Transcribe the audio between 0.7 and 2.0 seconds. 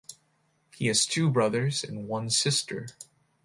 He has two brothers